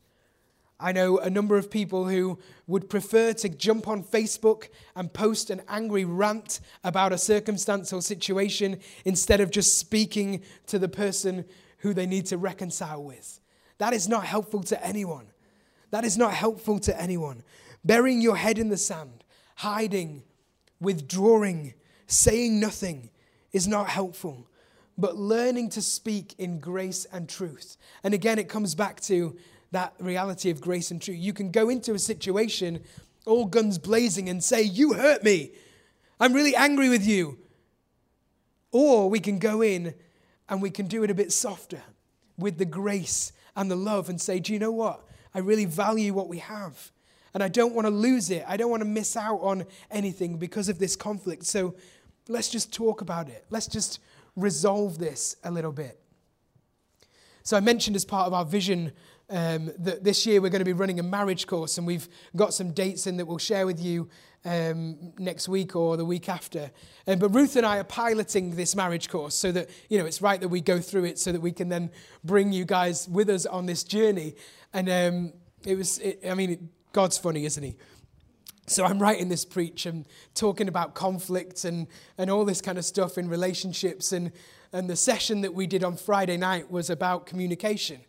[0.81, 5.51] I know a number of people who would prefer to jump on Facebook and post
[5.51, 11.45] an angry rant about a circumstance or situation instead of just speaking to the person
[11.79, 13.40] who they need to reconcile with.
[13.79, 15.27] That is not helpful to anyone.
[15.90, 17.45] That is not helpful to anyone.
[17.85, 19.23] Burying your head in the sand,
[19.57, 20.25] hiding,
[20.81, 21.75] withdrawing,
[22.12, 23.11] saying nothing
[23.53, 24.46] is not helpful
[24.98, 27.77] but learning to speak in grace and truth.
[28.05, 29.37] And again, it comes back to
[29.70, 31.18] that reality of grace and truth.
[31.18, 32.83] You can go into a situation
[33.25, 35.53] all guns blazing and say, You hurt me.
[36.20, 37.38] I'm really angry with you.
[38.70, 39.94] Or we can go in
[40.48, 41.83] and we can do it a bit softer
[42.37, 45.07] with the grace and the love and say, Do you know what?
[45.35, 46.90] I really value what we have.
[47.33, 48.44] And I don't want to lose it.
[48.46, 51.46] I don't want to miss out on anything because of this conflict.
[51.46, 51.75] So
[52.28, 53.44] let's just talk about it.
[53.50, 54.00] Let's just
[54.37, 55.98] resolve this a little bit.
[57.42, 58.92] So, I mentioned as part of our vision
[59.28, 62.54] um, that this year we're going to be running a marriage course, and we've got
[62.54, 64.08] some dates in that we'll share with you
[64.44, 66.70] um, next week or the week after.
[67.06, 70.20] Um, but Ruth and I are piloting this marriage course so that, you know, it's
[70.22, 71.90] right that we go through it so that we can then
[72.24, 74.35] bring you guys with us on this journey.
[74.72, 75.32] And um,
[75.64, 77.76] it was, it, I mean, God's funny, isn't he?
[78.66, 82.85] So I'm writing this preach and talking about conflict and, and all this kind of
[82.85, 84.12] stuff in relationships.
[84.12, 84.31] And,
[84.72, 88.01] and the session that we did on Friday night was about communication.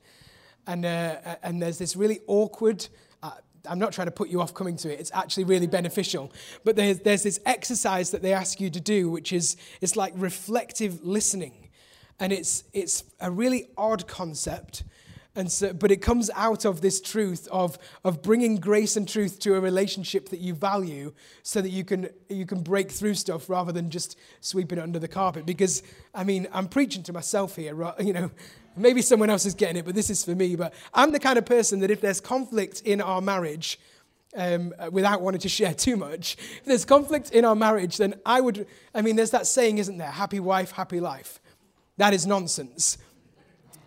[0.67, 2.87] And, uh, and there's this really awkward,
[3.23, 3.31] uh,
[3.67, 6.31] I'm not trying to put you off coming to it, it's actually really beneficial.
[6.63, 10.13] But there's, there's this exercise that they ask you to do, which is it's like
[10.15, 11.69] reflective listening.
[12.19, 14.83] And it's, it's a really odd concept
[15.35, 19.39] and so, but it comes out of this truth of, of bringing grace and truth
[19.39, 23.49] to a relationship that you value so that you can, you can break through stuff
[23.49, 25.45] rather than just sweeping it under the carpet.
[25.45, 25.81] Because,
[26.13, 28.29] I mean, I'm preaching to myself here, you know,
[28.77, 30.55] maybe someone else is getting it, but this is for me.
[30.55, 33.79] But I'm the kind of person that if there's conflict in our marriage,
[34.35, 38.39] um, without wanting to share too much, if there's conflict in our marriage, then I
[38.39, 40.11] would, I mean, there's that saying, isn't there?
[40.11, 41.39] Happy wife, happy life.
[41.97, 42.99] That is nonsense.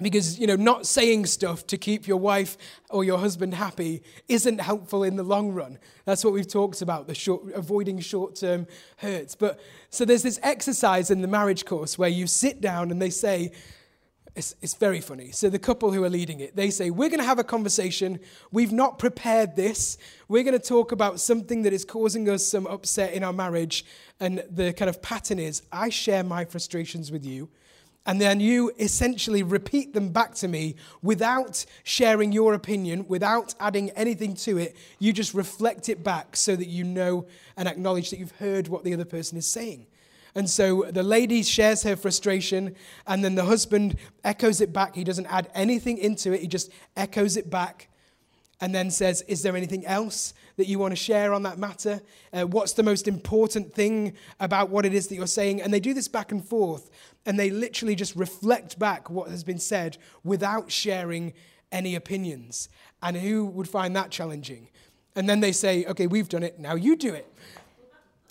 [0.01, 2.59] Because, you know, not saying stuff to keep your wife
[2.91, 5.79] or your husband happy isn't helpful in the long run.
[6.05, 8.67] That's what we've talked about, the short, avoiding short term
[8.99, 9.35] hurts.
[9.35, 9.59] But
[9.91, 13.53] so there's this exercise in the marriage course where you sit down and they say,
[14.37, 15.31] it's, it's very funny.
[15.33, 18.21] So, the couple who are leading it, they say, We're going to have a conversation.
[18.53, 19.97] We've not prepared this.
[20.29, 23.87] We're going to talk about something that is causing us some upset in our marriage.
[24.21, 27.49] And the kind of pattern is I share my frustrations with you.
[28.07, 33.91] And then you essentially repeat them back to me without sharing your opinion, without adding
[33.91, 34.77] anything to it.
[35.01, 38.85] You just reflect it back so that you know and acknowledge that you've heard what
[38.85, 39.87] the other person is saying.
[40.37, 44.95] And so the lady shares her frustration, and then the husband echoes it back.
[44.95, 47.89] He doesn't add anything into it, he just echoes it back
[48.61, 52.01] and then says, Is there anything else that you want to share on that matter?
[52.33, 55.61] Uh, what's the most important thing about what it is that you're saying?
[55.61, 56.91] And they do this back and forth,
[57.25, 61.35] and they literally just reflect back what has been said without sharing
[61.73, 62.69] any opinions.
[63.03, 64.69] And who would find that challenging?
[65.15, 67.33] And then they say, Okay, we've done it, now you do it.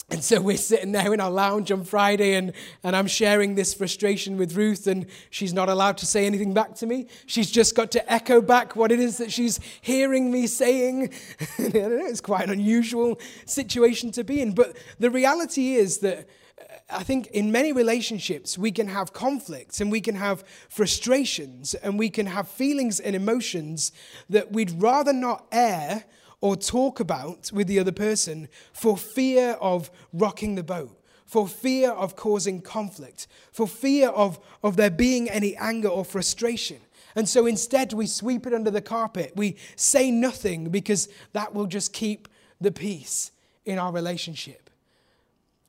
[0.09, 3.73] And so we're sitting there in our lounge on Friday, and, and I'm sharing this
[3.73, 7.07] frustration with Ruth, and she's not allowed to say anything back to me.
[7.25, 11.11] She's just got to echo back what it is that she's hearing me saying.
[11.57, 14.53] it's quite an unusual situation to be in.
[14.53, 19.81] But the reality is that uh, I think in many relationships, we can have conflicts
[19.81, 23.91] and we can have frustrations and we can have feelings and emotions
[24.29, 26.05] that we'd rather not air
[26.41, 31.91] or talk about with the other person for fear of rocking the boat, for fear
[31.91, 36.79] of causing conflict, for fear of, of there being any anger or frustration.
[37.15, 39.33] And so instead, we sweep it under the carpet.
[39.35, 42.27] We say nothing because that will just keep
[42.59, 43.31] the peace
[43.63, 44.69] in our relationship.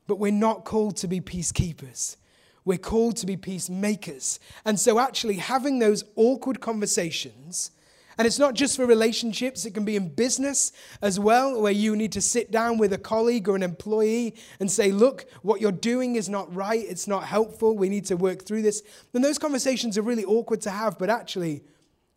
[0.07, 2.16] But we're not called to be peacekeepers.
[2.64, 4.40] We're called to be peacemakers.
[4.64, 7.70] And so, actually, having those awkward conversations
[8.18, 11.94] and it's not just for relationships, it can be in business as well, where you
[11.94, 15.72] need to sit down with a colleague or an employee and say, Look, what you're
[15.72, 18.83] doing is not right, it's not helpful, we need to work through this.
[19.12, 21.62] And those conversations are really awkward to have, but actually,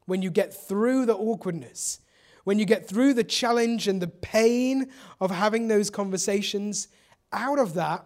[0.06, 2.00] when you get through the awkwardness,
[2.46, 6.88] when you get through the challenge and the pain of having those conversations,
[7.34, 8.06] out of that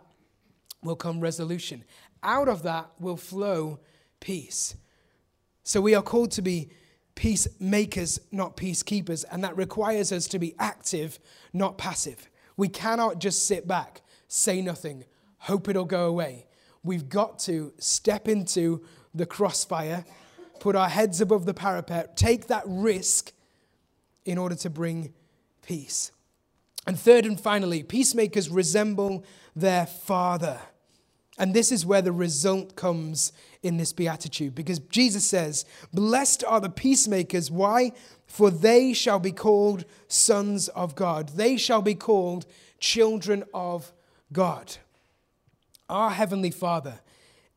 [0.81, 1.83] will come resolution.
[2.23, 3.79] Out of that will flow
[4.19, 4.75] peace.
[5.63, 6.69] So we are called to be
[7.15, 9.25] peacemakers, not peacekeepers.
[9.31, 11.19] And that requires us to be active,
[11.53, 12.29] not passive.
[12.57, 15.05] We cannot just sit back, say nothing,
[15.39, 16.47] hope it'll go away.
[16.83, 20.05] We've got to step into the crossfire,
[20.59, 23.31] put our heads above the parapet, take that risk
[24.25, 25.13] in order to bring
[25.61, 26.11] peace.
[26.85, 29.23] And third and finally, peacemakers resemble
[29.55, 30.59] their father.
[31.37, 36.61] And this is where the result comes in this beatitude because Jesus says, Blessed are
[36.61, 37.49] the peacemakers.
[37.49, 37.91] Why?
[38.27, 41.29] For they shall be called sons of God.
[41.29, 42.45] They shall be called
[42.79, 43.91] children of
[44.31, 44.77] God.
[45.89, 46.99] Our Heavenly Father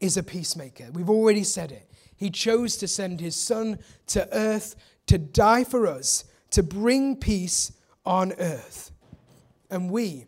[0.01, 0.89] is a peacemaker.
[0.93, 1.91] We've already said it.
[2.17, 4.75] He chose to send His Son to earth
[5.07, 7.73] to die for us, to bring peace
[8.05, 8.91] on earth.
[9.71, 10.27] And we,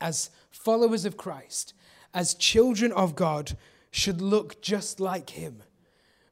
[0.00, 1.74] as followers of Christ,
[2.14, 3.56] as children of God,
[3.90, 5.62] should look just like him.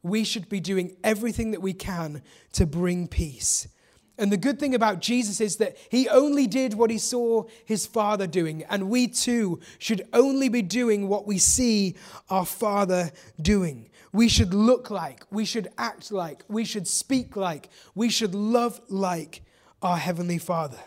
[0.02, 3.68] We should be doing everything that we can to bring peace.
[4.16, 7.86] And the good thing about Jesus is that he only did what he saw his
[7.86, 8.64] Father doing.
[8.64, 11.94] And we too should only be doing what we see
[12.28, 13.90] our Father doing.
[14.12, 18.80] We should look like, we should act like, we should speak like, we should love
[18.88, 19.42] like
[19.82, 20.80] our Heavenly Father.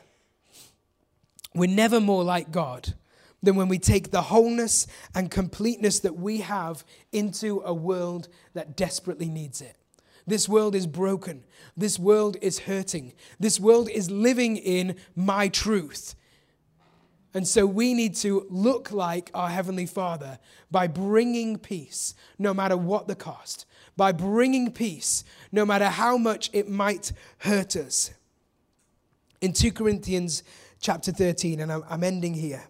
[1.53, 2.93] We're never more like God
[3.43, 8.75] than when we take the wholeness and completeness that we have into a world that
[8.77, 9.75] desperately needs it.
[10.27, 11.43] This world is broken.
[11.75, 13.13] This world is hurting.
[13.39, 16.15] This world is living in my truth.
[17.33, 20.37] And so we need to look like our Heavenly Father
[20.69, 23.65] by bringing peace, no matter what the cost,
[23.95, 28.11] by bringing peace, no matter how much it might hurt us.
[29.39, 30.43] In 2 Corinthians
[30.81, 32.63] chapter 13, and I'm ending here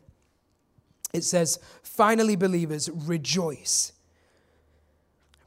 [1.13, 3.93] it says, finally, believers, rejoice.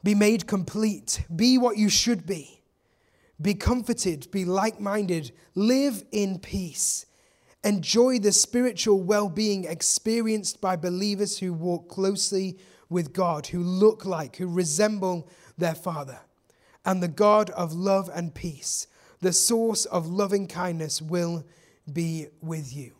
[0.03, 1.25] Be made complete.
[1.35, 2.61] Be what you should be.
[3.41, 4.29] Be comforted.
[4.31, 5.31] Be like minded.
[5.55, 7.05] Live in peace.
[7.63, 12.59] Enjoy the spiritual well being experienced by believers who walk closely
[12.89, 16.19] with God, who look like, who resemble their Father.
[16.85, 18.85] And the God of love and peace,
[19.21, 21.43] the source of loving kindness, will
[21.91, 22.93] be with you.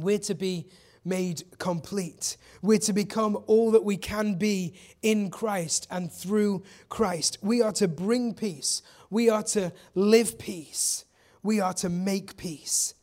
[0.00, 0.66] We're to be
[1.04, 2.36] made complete.
[2.62, 7.38] We're to become all that we can be in Christ and through Christ.
[7.42, 8.82] We are to bring peace.
[9.10, 11.04] We are to live peace.
[11.42, 12.94] We are to make peace.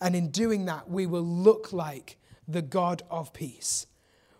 [0.00, 3.86] And in doing that, we will look like the God of peace.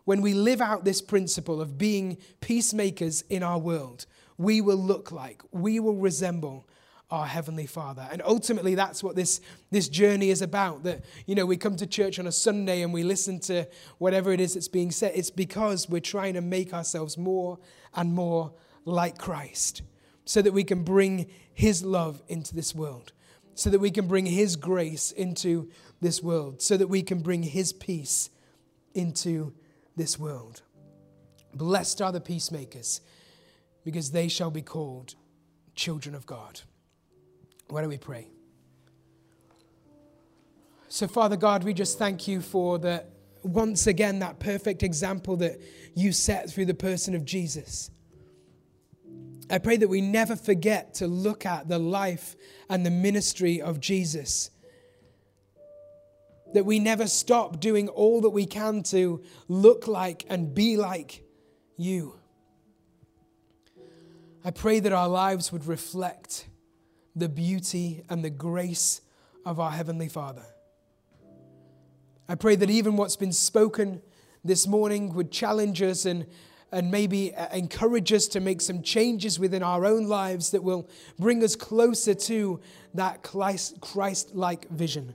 [0.04, 4.06] When we live out this principle of being peacemakers in our world,
[4.36, 6.66] we will look like, we will resemble
[7.12, 8.08] our heavenly father.
[8.10, 11.86] And ultimately that's what this this journey is about that you know we come to
[11.86, 15.12] church on a sunday and we listen to whatever it is that's being said.
[15.14, 17.58] It's because we're trying to make ourselves more
[17.94, 18.54] and more
[18.86, 19.82] like christ
[20.24, 23.12] so that we can bring his love into this world
[23.54, 27.42] so that we can bring his grace into this world so that we can bring
[27.42, 28.30] his peace
[28.94, 29.52] into
[29.96, 30.62] this world.
[31.54, 33.02] Blessed are the peacemakers
[33.84, 35.14] because they shall be called
[35.74, 36.62] children of god
[37.72, 38.28] why don't we pray?
[40.88, 43.08] So, Father God, we just thank you for that
[43.42, 45.58] once again, that perfect example that
[45.94, 47.90] you set through the person of Jesus.
[49.50, 52.36] I pray that we never forget to look at the life
[52.68, 54.50] and the ministry of Jesus.
[56.52, 61.24] That we never stop doing all that we can to look like and be like
[61.78, 62.18] you.
[64.44, 66.48] I pray that our lives would reflect
[67.14, 69.00] the beauty and the grace
[69.44, 70.44] of our Heavenly Father.
[72.28, 74.00] I pray that even what's been spoken
[74.44, 76.26] this morning would challenge us and,
[76.70, 80.88] and maybe uh, encourage us to make some changes within our own lives that will
[81.18, 82.60] bring us closer to
[82.94, 85.14] that Christ like vision.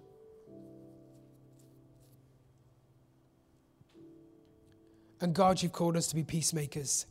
[5.20, 7.08] And God, you've called us to be peacemakers.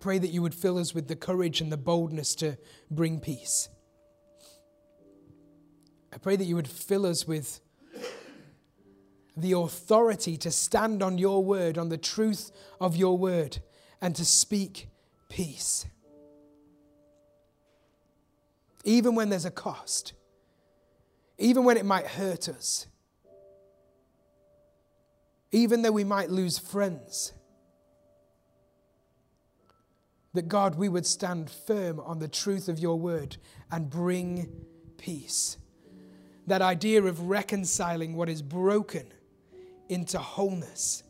[0.00, 2.56] Pray that you would fill us with the courage and the boldness to
[2.90, 3.68] bring peace.
[6.12, 7.60] I pray that you would fill us with
[9.36, 13.60] the authority to stand on your word, on the truth of your word,
[14.00, 14.88] and to speak
[15.28, 15.86] peace.
[18.84, 20.14] Even when there's a cost,
[21.38, 22.86] even when it might hurt us,
[25.52, 27.32] even though we might lose friends
[30.32, 33.36] that God, we would stand firm on the truth of your word
[33.70, 34.48] and bring
[34.96, 35.56] peace.
[36.46, 39.12] That idea of reconciling what is broken
[39.88, 41.02] into wholeness.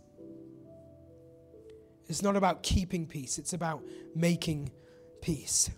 [2.09, 4.73] It's not about keeping peace, it's about making
[5.21, 5.71] peace.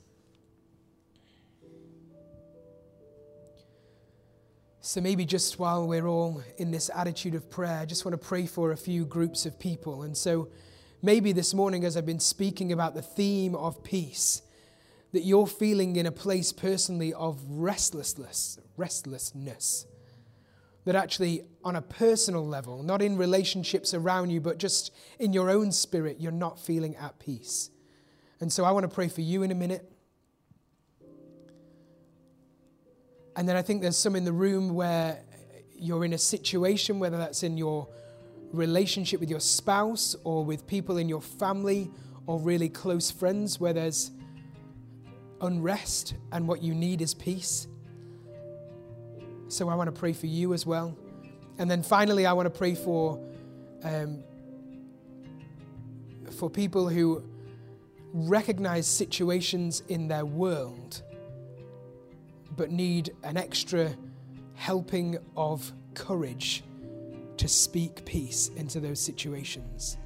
[4.84, 8.26] So, maybe just while we're all in this attitude of prayer, I just want to
[8.26, 10.02] pray for a few groups of people.
[10.02, 10.48] And so,
[11.04, 14.40] Maybe this morning, as I've been speaking about the theme of peace,
[15.10, 19.84] that you're feeling in a place personally of restlessness, restlessness.
[20.84, 25.50] That actually, on a personal level, not in relationships around you, but just in your
[25.50, 27.70] own spirit, you're not feeling at peace.
[28.40, 29.90] And so I want to pray for you in a minute.
[33.34, 35.20] And then I think there's some in the room where
[35.76, 37.88] you're in a situation, whether that's in your
[38.52, 41.90] relationship with your spouse or with people in your family
[42.26, 44.10] or really close friends where there's
[45.40, 47.66] unrest and what you need is peace.
[49.48, 50.96] So I want to pray for you as well.
[51.58, 53.22] And then finally, I want to pray for,
[53.82, 54.22] um,
[56.30, 57.22] for people who
[58.12, 61.02] recognize situations in their world
[62.56, 63.94] but need an extra
[64.54, 66.62] helping of courage
[67.42, 69.96] to speak peace into those situations.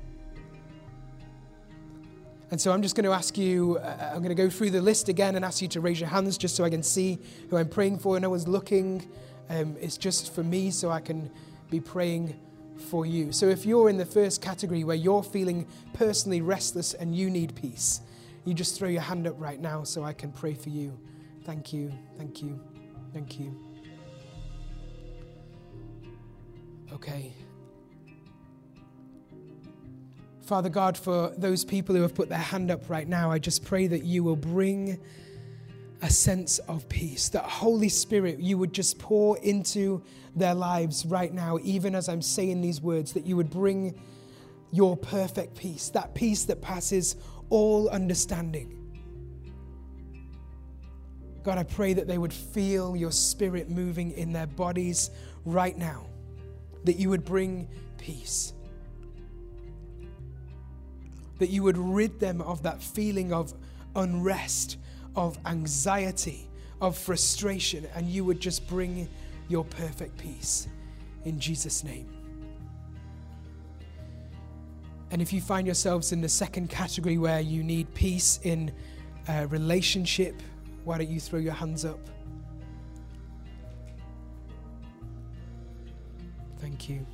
[2.50, 4.80] And so I'm just going to ask you, uh, I'm going to go through the
[4.80, 7.18] list again and ask you to raise your hands just so I can see
[7.50, 8.18] who I'm praying for.
[8.18, 9.06] No one's looking.
[9.50, 11.30] Um, it's just for me so I can
[11.68, 12.40] be praying
[12.88, 13.32] for you.
[13.32, 17.54] So if you're in the first category where you're feeling personally restless and you need
[17.54, 18.00] peace,
[18.46, 20.98] you just throw your hand up right now so I can pray for you.
[21.44, 22.58] Thank you, thank you,
[23.12, 23.65] thank you.
[26.96, 27.30] Okay.
[30.40, 33.66] Father God, for those people who have put their hand up right now, I just
[33.66, 34.98] pray that you will bring
[36.00, 37.28] a sense of peace.
[37.28, 40.02] That Holy Spirit, you would just pour into
[40.34, 44.00] their lives right now, even as I'm saying these words, that you would bring
[44.72, 47.16] your perfect peace, that peace that passes
[47.50, 48.72] all understanding.
[51.42, 55.10] God, I pray that they would feel your spirit moving in their bodies
[55.44, 56.06] right now
[56.84, 57.68] that you would bring
[57.98, 58.52] peace.
[61.38, 63.54] that you would rid them of that feeling of
[63.94, 64.78] unrest,
[65.14, 66.48] of anxiety,
[66.80, 69.08] of frustration, and you would just bring
[69.48, 70.68] your perfect peace
[71.24, 72.08] in Jesus' name.
[75.10, 78.72] And if you find yourselves in the second category where you need peace in
[79.28, 80.42] a relationship,
[80.84, 82.00] why don't you throw your hands up?
[86.78, 87.06] Thank you.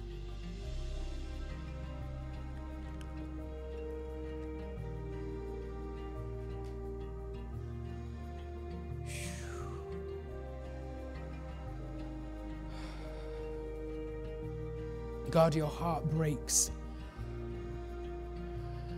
[15.30, 16.72] God, your heart breaks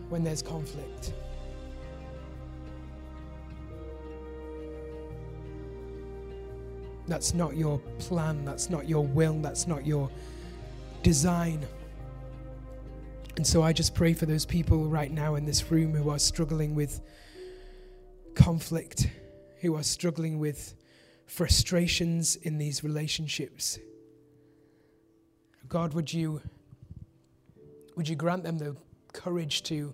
[0.09, 1.13] when there's conflict.
[7.07, 10.09] That's not your plan, that's not your will, that's not your
[11.05, 11.65] design.
[13.37, 16.19] And so I just pray for those people right now in this room who are
[16.19, 17.03] struggling with
[18.35, 19.11] conflict,
[19.61, 20.75] who are struggling with
[21.27, 23.79] frustrations in these relationships.
[25.69, 26.41] God, would you,
[27.97, 28.75] would you grant them the
[29.13, 29.93] courage to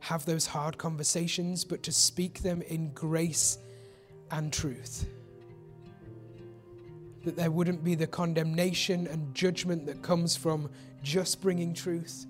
[0.00, 3.58] have those hard conversations, but to speak them in grace
[4.30, 5.06] and truth?
[7.26, 10.70] That there wouldn't be the condemnation and judgment that comes from
[11.02, 12.24] just bringing truth.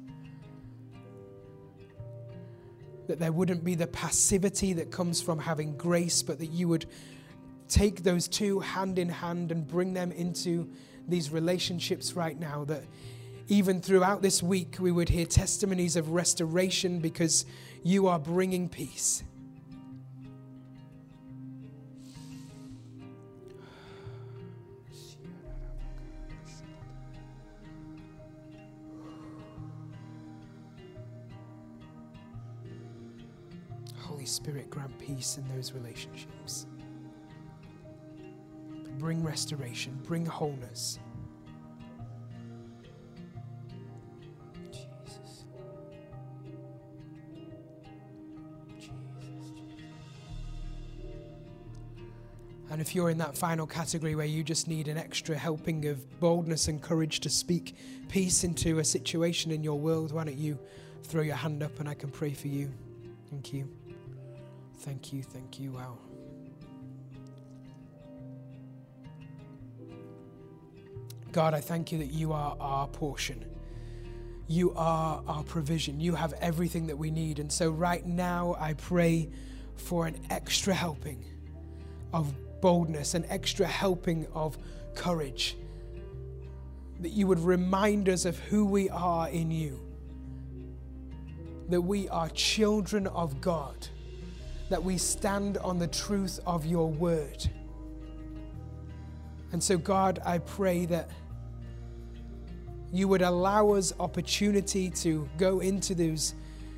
[3.07, 6.87] That there wouldn't be the passivity that comes from having grace, but that you would
[7.69, 10.71] take those two hand in hand and bring them into
[11.07, 12.65] these relationships right now.
[12.65, 12.85] That
[13.49, 17.45] even throughout this week, we would hear testimonies of restoration because
[17.83, 19.23] you are bringing peace.
[34.27, 36.67] Holy Spirit, grant peace in those relationships
[38.99, 40.99] bring restoration, bring wholeness.
[44.73, 45.45] Jesus.
[48.81, 48.91] Jesus.
[52.71, 56.19] And if you're in that final category where you just need an extra helping of
[56.19, 57.77] boldness and courage to speak
[58.09, 60.59] peace into a situation in your world, why don't you
[61.05, 62.73] throw your hand up and I can pray for you?
[63.31, 63.86] Thank you.
[64.79, 65.23] Thank you.
[65.23, 65.73] Thank you.
[65.73, 65.99] Wow.
[71.33, 73.45] God, I thank you that you are our portion.
[74.49, 76.01] You are our provision.
[76.01, 77.41] You have everything that we need.
[77.41, 79.29] And so, right now, I pray
[79.75, 81.25] for an extra helping
[82.13, 84.57] of boldness, an extra helping of
[84.95, 85.57] courage.
[87.01, 89.81] That you would remind us of who we are in you.
[91.69, 93.89] That we are children of God.
[94.69, 97.49] That we stand on the truth of your word.
[99.53, 101.09] And so, God, I pray that
[102.93, 106.35] you would allow us opportunity to go into those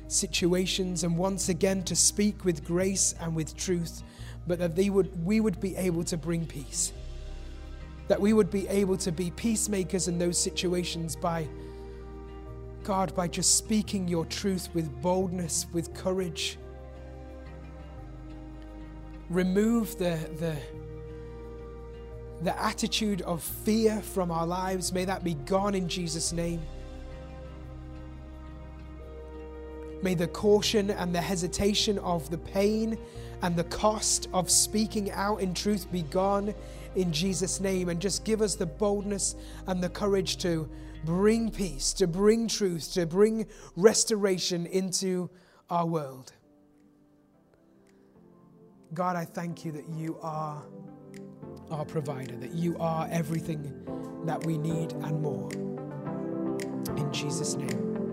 [0.07, 4.03] situations and once again to speak with grace and with truth,
[4.47, 6.91] but that they would, we would be able to bring peace.
[8.07, 11.47] That we would be able to be peacemakers in those situations by,
[12.83, 16.57] God, by just speaking your truth with boldness, with courage.
[19.29, 20.55] Remove the, the,
[22.41, 26.61] the attitude of fear from our lives, may that be gone in Jesus' name.
[30.01, 32.97] May the caution and the hesitation of the pain
[33.41, 36.53] and the cost of speaking out in truth be gone
[36.95, 37.89] in Jesus' name.
[37.89, 39.35] And just give us the boldness
[39.67, 40.69] and the courage to
[41.05, 45.29] bring peace, to bring truth, to bring restoration into
[45.69, 46.33] our world.
[48.93, 50.63] God, I thank you that you are
[51.69, 53.83] our provider, that you are everything
[54.25, 55.49] that we need and more.
[56.97, 58.08] In Jesus' name.